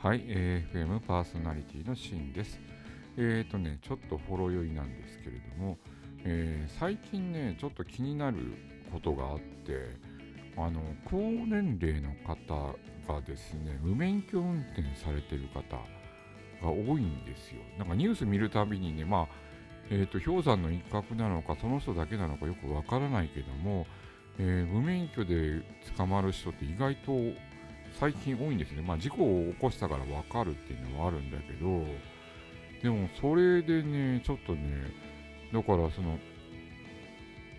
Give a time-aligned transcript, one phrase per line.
[0.00, 2.60] はい、AFM パーソナリティのシーンです。
[3.16, 5.76] えっ、ー、とね、ちょっとほろ酔いなんですけれども、
[6.22, 8.36] えー、最近ね、ちょっと気になる
[8.92, 9.96] ことがあって、
[10.56, 12.76] あの、高年齢の方
[13.12, 15.76] がですね、無免許運転されてる方
[16.62, 17.60] が多いんですよ。
[17.76, 19.28] なんかニュース見るたびにね、まあ、
[19.90, 23.84] え、ー、と、氷山の一角なのか、その人だけなのかよくわからないけども、
[24.38, 25.60] え無免許で
[25.96, 27.10] 捕まる人って意外と
[27.94, 28.82] 最近多いんですね。
[28.82, 31.84] まあ事故を起こしたから分かるっていうのはあるんだけど、
[32.82, 34.60] でもそれでね、ちょっとね、
[35.52, 36.18] だからその、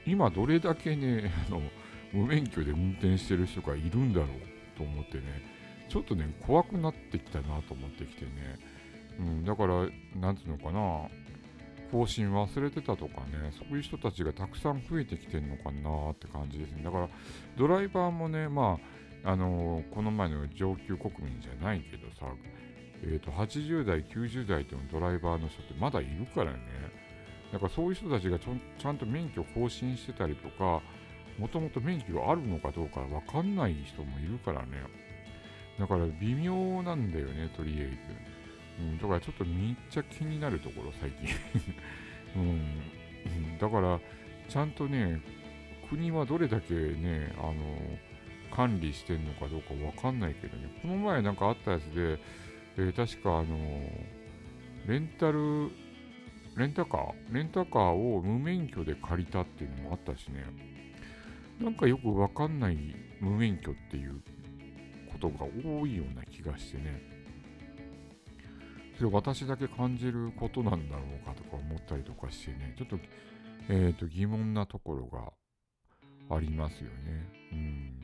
[0.05, 1.61] 今どれだけね、 あの、
[2.13, 4.29] 無免許で運転してる人がいるんだろう
[4.77, 5.23] と思ってね、
[5.89, 8.31] ちょっとね、怖くなってきたなと思ってきてね、
[9.19, 11.09] うん、だから、なんていうのかな、
[11.91, 16.83] 更新忘れてたとかね、そういう人たちがたくさん増えてきてるのかなって感じですね。
[16.83, 17.09] だから、
[17.57, 22.33] ドライバーもね、まあ、あのこの前の上級国民じゃないけどさ、
[23.03, 26.59] えーと、80代、90代のドライバーの人ってまだいるからね。
[27.51, 30.81] だからそういう人たちがちゃんと免許更新してたりとか、
[31.37, 34.67] もともと免許があるのかどうかわかんない人もいるからね。
[35.79, 37.95] だから微妙なんだよね、とりあえず。
[38.79, 41.29] うん、だからちょっとめっちゃ気になるところ、最近。
[42.35, 43.99] うん、だから、
[44.47, 45.21] ちゃんとね、
[45.89, 47.53] 国はどれだけね、あの、
[48.55, 52.19] 管理してんのかどうかわかんないけどね、この前なんかあったやつで、
[52.77, 53.57] えー、確かあの
[54.87, 55.69] レンタル、
[56.57, 57.33] レンタカー？
[57.33, 60.45] レンタカーを無免許で借りたっていうのもあったしね、
[61.59, 62.77] なんかよくわかんない
[63.19, 64.21] 無免許っていう
[65.11, 67.01] ことが多いような気がしてね、
[68.97, 72.97] それ私だけ感じることなんだろうかとか思ったりとかしてね、ちょっと、
[73.69, 75.31] えっ、ー、と疑問なところが
[76.35, 76.89] ありますよね。
[77.51, 77.98] うん。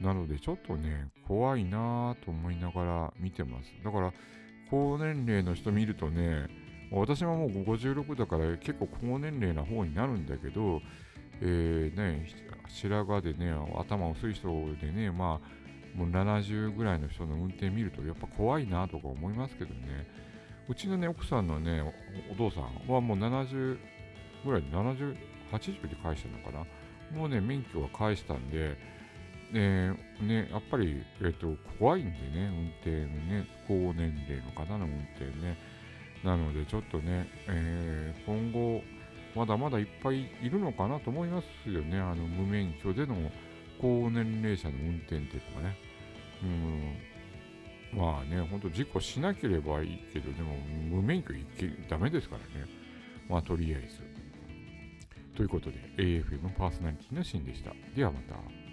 [0.00, 3.72] なのでちょっとね、怖いなぁと思いながら見てます。
[3.84, 4.12] だから、
[4.70, 6.48] 高年齢の人見るとね、
[6.90, 10.80] 私ももう56だから結構高年齢な方になるんだけど、
[11.40, 12.26] えー、ね、
[12.68, 14.48] 白髪でね、頭薄い人
[14.80, 20.06] でね、まあ、もう70ぐらいの人の運転見るとやっぱ怖いなとか思いますけどね、
[20.68, 21.82] うちのね、奥さんのね、
[22.30, 23.78] お父さんはもう70
[24.44, 25.16] ぐらいで70、
[25.52, 26.64] 80で返したのかな。
[27.16, 28.76] もうね、免許は返したんで、
[29.52, 35.56] えー、ね、やっぱり、えっ、ー、と、怖いんでね、運転ね、高年齢の方の運転ね。
[36.24, 38.82] なので、ちょっとね、えー、今後、
[39.34, 41.98] まだまだいっぱいいるのかなと思いますよね。
[41.98, 43.16] あの、無免許での
[43.80, 45.76] 高年齢者の運転っていうのはね。
[46.42, 47.14] うん。
[47.98, 50.56] まあね、ほんと事故しなければいいけど、でも
[50.90, 52.66] 無免許いけダメですからね。
[53.28, 54.02] まあとりあえず。
[55.36, 57.72] ということで、AFM パーソナリティのシーンでした。
[57.94, 58.63] ではまた。